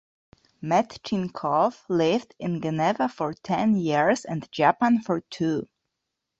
Metchnikoff 0.63 1.83
lived 1.87 2.33
in 2.39 2.59
Geneva 2.59 3.07
for 3.07 3.35
ten 3.35 3.75
years 3.77 4.25
and 4.25 4.51
Japan 4.51 4.99
for 4.99 5.19
two. 5.21 5.69